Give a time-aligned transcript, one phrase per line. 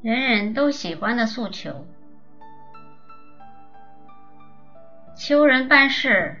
[0.00, 1.86] 人人都喜欢的诉求。
[5.16, 6.36] 求人办事，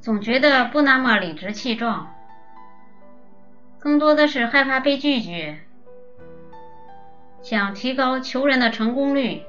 [0.00, 2.14] 总觉得不那么理直气壮，
[3.80, 5.58] 更多的是害怕被拒绝。
[7.42, 9.42] 想提高求人的成功率，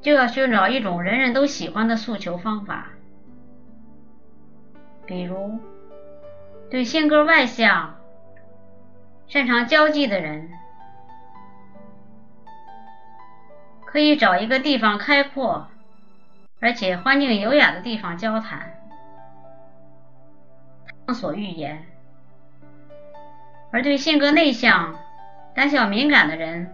[0.00, 2.90] 就要寻找一种人人都喜欢的诉求方法，
[5.06, 5.58] 比如
[6.70, 7.98] 对性格外向、
[9.26, 10.48] 擅长交际的人。
[13.90, 15.66] 可以找一个地方开阔，
[16.60, 18.72] 而且环境优雅的地方交谈，
[21.06, 21.78] 畅所欲言；
[23.72, 24.96] 而对性格内向、
[25.56, 26.72] 胆小敏感的人，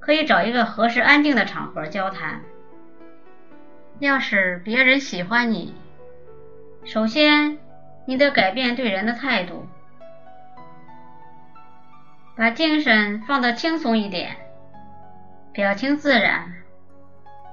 [0.00, 2.40] 可以找一个合适、安静的场合交谈。
[4.00, 5.76] 要使别人喜欢你，
[6.84, 7.58] 首先
[8.04, 9.68] 你得改变对人的态度，
[12.34, 14.49] 把精神放得轻松一点。
[15.52, 16.54] 表情自然，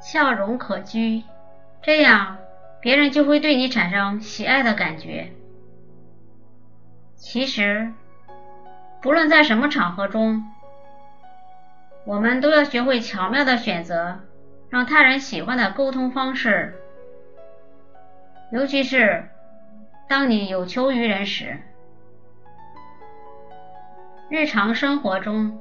[0.02, 1.24] 笑容可掬，
[1.82, 2.38] 这样
[2.80, 5.32] 别人就会对你产生喜爱的感觉。
[7.16, 7.92] 其实，
[9.02, 10.44] 不论在什么场合中，
[12.06, 14.20] 我们都要学会巧妙的选择
[14.70, 16.80] 让他人喜欢的沟通方式，
[18.52, 19.28] 尤其是
[20.08, 21.58] 当你有求于人时，
[24.30, 25.60] 日常生活中。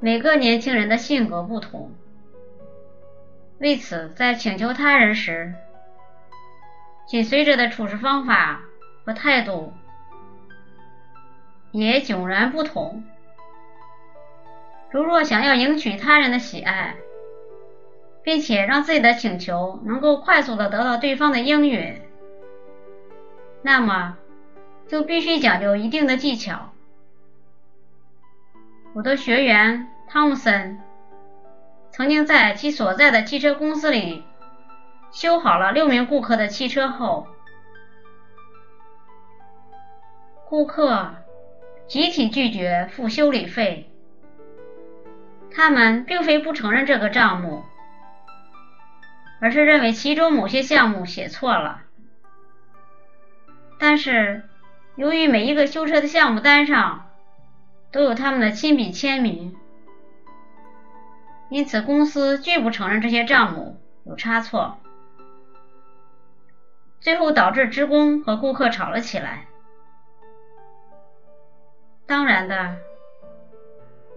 [0.00, 1.92] 每个年轻人的性格不同，
[3.58, 5.54] 为此在请求他人时，
[7.08, 8.60] 紧随着的处事方法
[9.04, 9.72] 和态度
[11.72, 13.02] 也迥然不同。
[14.90, 16.94] 如若想要赢取他人的喜爱，
[18.22, 22.00] 并且让自己的请求能够快速的得到对方的应允，
[23.62, 24.16] 那么
[24.86, 26.72] 就必须讲究一定的技巧。
[28.98, 30.80] 我的学员汤姆森
[31.92, 34.24] 曾经在其所在的汽车公司里
[35.12, 37.28] 修好了六名顾客的汽车后，
[40.48, 41.14] 顾客
[41.86, 43.88] 集体拒绝付修理费。
[45.54, 47.62] 他们并非不承认这个账目，
[49.40, 51.82] 而是认为其中某些项目写错了。
[53.78, 54.42] 但是，
[54.96, 57.07] 由于每一个修车的项目单上，
[57.90, 59.56] 都有他们的亲笔签名，
[61.48, 64.78] 因此公司拒不承认这些账目有差错，
[67.00, 69.46] 最后导致职工和顾客吵了起来。
[72.06, 72.76] 当然的，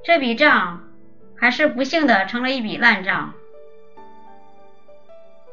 [0.04, 0.84] 这笔账
[1.38, 3.34] 还是不幸的成了一笔烂账，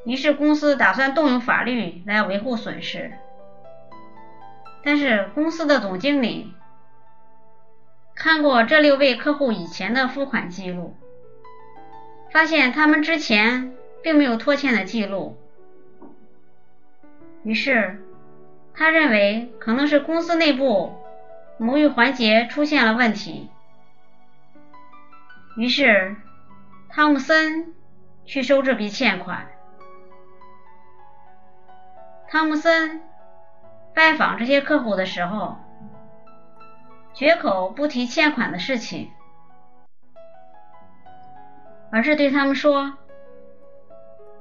[0.05, 3.13] 于是公司打算动用法律来维护损失，
[4.83, 6.53] 但是公司的总经理。
[8.19, 10.97] 看过这六位客户以前的付款记录，
[12.33, 15.39] 发现他们之前并没有拖欠的记录，
[17.45, 18.03] 于是
[18.75, 20.97] 他认为可能是公司内部
[21.59, 23.49] 某一环节出现了问题，
[25.57, 26.17] 于是
[26.89, 27.73] 汤姆森
[28.25, 29.47] 去收这笔欠款。
[32.29, 33.01] 汤姆森
[33.95, 35.57] 拜访这些客户的时候。
[37.19, 39.11] 绝口不提欠款的事情，
[41.91, 42.97] 而是对他们说，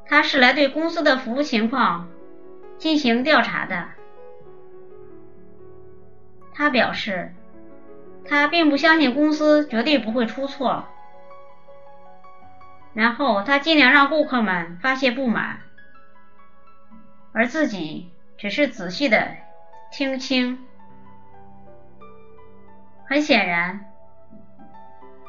[0.05, 2.07] 他是来对公司的服务情况
[2.77, 3.87] 进行调查的。
[6.53, 7.33] 他表示，
[8.23, 10.85] 他并不相信公司绝对不会出错。
[12.93, 15.61] 然后他尽量让顾客们发泄不满，
[17.31, 19.35] 而自己只是仔细的
[19.91, 20.66] 听清。
[23.07, 23.85] 很显然，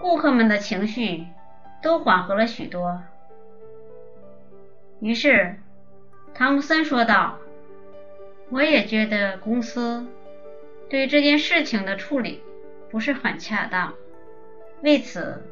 [0.01, 1.27] 顾客们的情绪
[1.81, 3.01] 都缓和了许多。
[4.99, 5.55] 于是，
[6.35, 7.39] 汤姆森说道
[8.51, 10.09] ：“我也觉得公司
[10.91, 12.43] 对这件事情的处理
[12.91, 13.95] 不是很恰当，
[14.83, 15.45] 为此，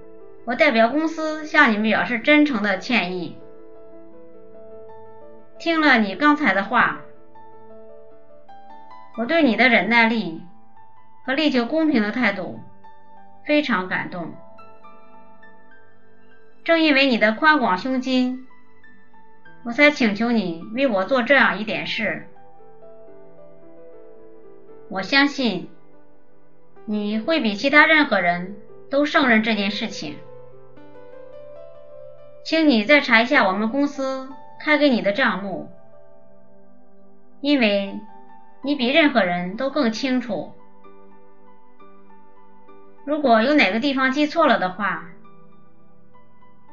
[0.44, 3.36] 我代表公司向你们表示真诚的歉意。”
[5.60, 7.02] 听了你刚才的话，
[9.16, 10.42] 我对你的忍耐力。
[11.26, 12.61] 和力求公平的态度
[13.44, 14.32] 非常感动。
[16.62, 18.46] 正因为你的宽广胸襟，
[19.64, 22.28] 我才请求你为我做这样一点事。
[24.88, 25.69] 我相信
[26.84, 28.56] 你会比其他任何人
[28.88, 30.17] 都胜任这件事情。
[32.44, 34.28] 请你再查一下我们公司
[34.61, 35.69] 开给你的账目，
[37.40, 37.99] 因为
[38.62, 40.52] 你比任何人都更清楚。
[43.06, 45.04] 如果有哪个地方记错了的话，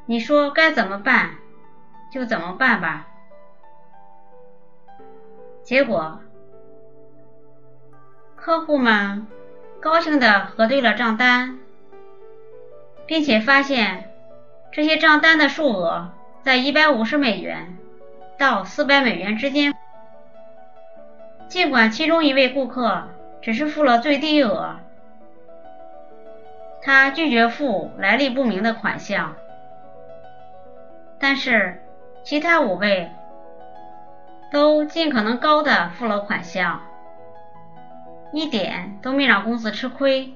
[0.04, 1.30] 你说该怎么办
[2.12, 3.06] 就怎么办吧。
[5.62, 6.20] 结果，
[8.34, 9.28] 客户们
[9.80, 11.60] 高兴的核对了账单，
[13.06, 14.10] 并且发现
[14.72, 16.10] 这些账单的数额
[16.42, 17.78] 在一百五十美元
[18.36, 19.72] 到四百美元之间。
[21.46, 23.08] 尽管其中一位顾客
[23.40, 24.80] 只是付了最低额。
[26.84, 29.34] 他拒绝付来历不明的款项，
[31.18, 31.82] 但是
[32.22, 33.10] 其他五位
[34.52, 36.82] 都尽可能高的付了款项，
[38.34, 40.34] 一点都没让公司吃亏。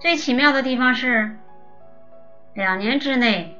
[0.00, 1.36] 最奇妙的地方是，
[2.52, 3.56] 两年之内，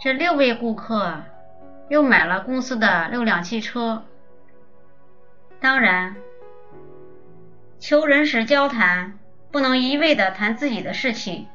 [0.00, 1.20] 这六位顾客
[1.88, 4.02] 又买了公司的六辆汽车。
[5.60, 6.16] 当然，
[7.78, 9.19] 求人时交谈。
[9.50, 11.48] 不能一味的谈自己的事情，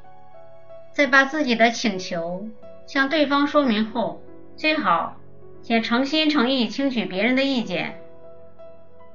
[0.91, 2.47] 在把自己的请求
[2.85, 4.21] 向对方说明后，
[4.55, 5.15] 最好
[5.61, 7.99] 先诚心诚意听取别人的意见。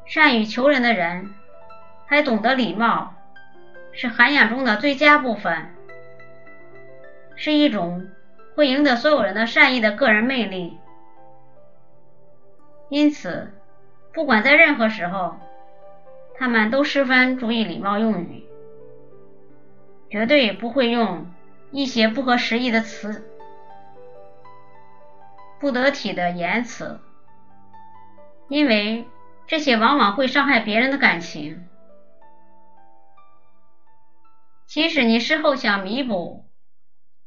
[0.06, 1.34] 善于求人的人，
[2.06, 3.14] 还懂得礼貌，
[3.92, 5.68] 是涵养中的最佳部分，
[7.36, 8.08] 是一种
[8.56, 10.78] 会赢得所有人的善意的个人魅力。
[12.88, 13.52] 因此，
[14.12, 15.36] 不管在任何时候，
[16.36, 18.44] 他们都十分注意礼貌用语。
[20.10, 21.32] 绝对不会用
[21.70, 23.30] 一些不合时宜的词、
[25.60, 27.00] 不得体的言辞，
[28.48, 29.06] 因为
[29.46, 31.64] 这些往往会伤害别人的感情。
[34.66, 36.44] 即使你事后想弥补，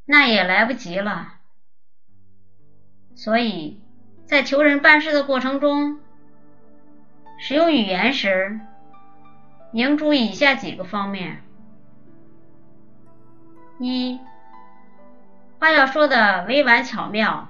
[0.05, 1.35] 那也来不及了。
[3.15, 3.81] 所以
[4.25, 5.99] 在求人办事的过程中，
[7.39, 8.59] 使用语言时，
[9.71, 11.43] 应注意以下几个方面。
[13.79, 14.19] 一，
[15.59, 17.49] 话要说的委婉巧妙，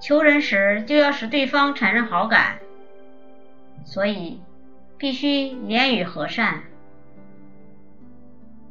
[0.00, 2.58] 求人时就要使对方产生好感，
[3.84, 4.40] 所以
[4.98, 6.62] 必须言语和善，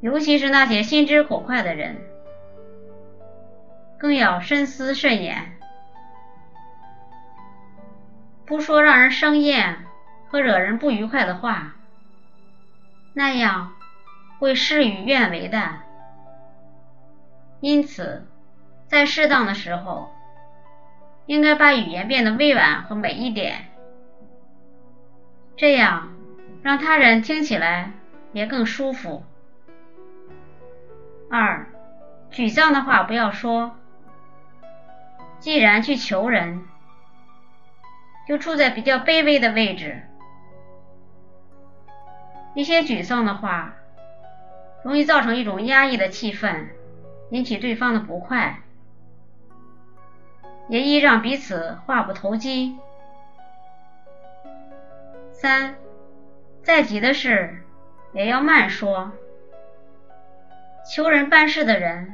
[0.01, 2.01] 尤其是那些心直口快的人，
[3.97, 5.57] 更要深思慎言，
[8.45, 9.85] 不说让人生厌
[10.29, 11.75] 和惹人不愉快的话，
[13.13, 13.73] 那样
[14.37, 15.79] 会事与愿违的。
[17.63, 18.27] 因此，
[18.87, 20.11] 在适当的时候，
[21.27, 23.67] 应该把语言变得委婉和美一点，
[25.55, 26.13] 这样
[26.61, 27.93] 让他人听起来
[28.33, 29.23] 也更舒服。
[31.29, 31.65] 二，
[32.33, 33.77] 沮丧的话不要说。
[35.39, 36.65] 既然去求人，
[38.27, 40.03] 就处在比较卑微的位置，
[42.55, 43.75] 一些沮丧的话
[44.83, 46.67] 容易造成一种压抑的气氛。
[47.33, 48.59] 引起对方的不快，
[50.69, 52.77] 也易让彼此话不投机。
[55.31, 55.75] 三，
[56.61, 57.63] 再急的事
[58.13, 59.11] 也要慢说。
[60.87, 62.13] 求人办事的人，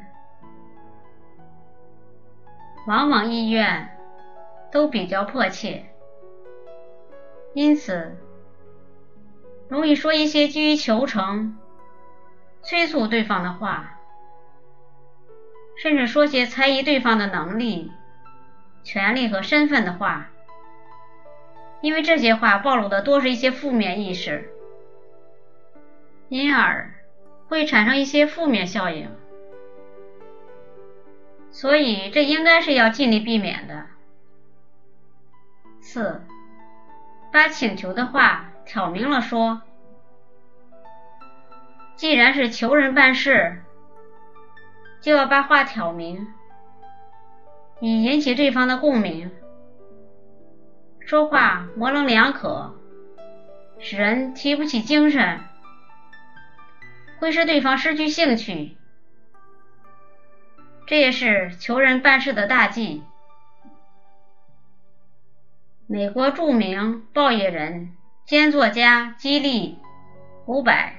[2.88, 3.98] 往往意愿
[4.72, 5.88] 都比较迫切，
[7.54, 8.15] 因此
[9.68, 11.57] 容易说一些急于求成、
[12.62, 13.99] 催促对方的话。
[15.81, 17.91] 甚至说些猜疑对方的能力、
[18.83, 20.29] 权利和身份的话，
[21.79, 24.50] 因为这些话暴露的多是一些负面意识，
[26.27, 26.93] 因而
[27.48, 29.09] 会产生一些负面效应，
[31.50, 33.88] 所以这应该是要尽力避免的。
[35.79, 36.21] 四，
[37.31, 39.62] 把请求的话挑明了说，
[41.95, 43.63] 既然是求人办事。
[45.01, 46.27] 就要把话挑明，
[47.79, 49.32] 以引起对方的共鸣。
[51.00, 52.75] 说话模棱两可，
[53.79, 55.39] 使人提不起精神，
[57.20, 58.75] 会使对方失去兴趣。
[60.86, 63.03] 这也是求人办事的大忌。
[65.88, 67.94] 美国著名报业人
[68.25, 69.79] 兼作家基利·
[70.51, 70.96] 伍佰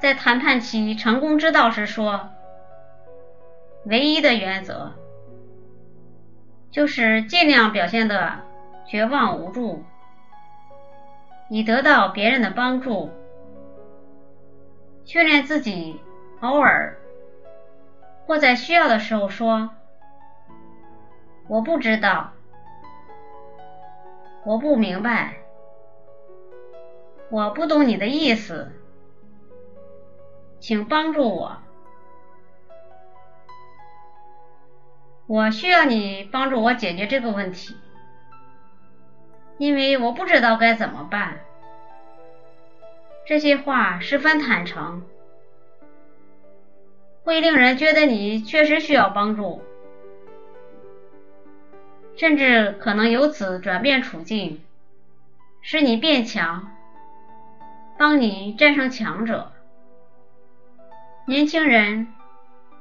[0.00, 2.30] 在谈判其成功之道时说。
[3.88, 4.92] 唯一的原则
[6.70, 8.40] 就是尽量表现的
[8.86, 9.82] 绝望无助，
[11.48, 13.10] 以得到别人的帮助。
[15.06, 15.98] 训练自己
[16.40, 16.98] 偶尔
[18.26, 19.70] 或在需要的时候说
[21.48, 22.32] ：“我不知道，
[24.44, 25.38] 我不明白，
[27.30, 28.70] 我不懂你的意思。”
[30.60, 31.56] 请帮助我。
[35.28, 37.76] 我需要你帮助我解决这个问题，
[39.58, 41.40] 因为我不知道该怎么办。
[43.26, 45.02] 这些话十分坦诚，
[47.24, 49.62] 会令人觉得你确实需要帮助，
[52.16, 54.62] 甚至可能由此转变处境，
[55.60, 56.70] 使你变强，
[57.98, 59.52] 帮你战胜强者。
[61.26, 62.08] 年轻人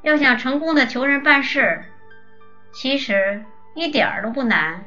[0.02, 1.84] 要想成功的求人办事。
[2.80, 3.44] 其实
[3.74, 4.86] 一点儿都不难，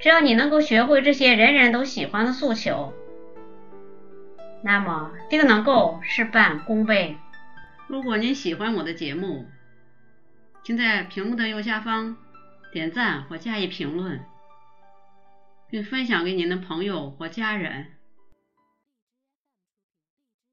[0.00, 2.94] 只要你能够学会这些人人都喜欢的诉求，
[4.62, 7.18] 那么定能够事半功倍。
[7.88, 9.44] 如果您喜欢我的节目，
[10.64, 12.16] 请在屏幕的右下方
[12.72, 14.24] 点赞或加以评论，
[15.68, 17.88] 并分享给您的朋友或家人。